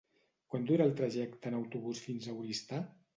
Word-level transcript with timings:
Quant 0.53 0.63
dura 0.69 0.87
el 0.89 0.95
trajecte 1.01 1.51
en 1.51 1.57
autobús 1.59 2.01
fins 2.07 2.25
a 2.25 2.35
Oristà? 2.39 2.81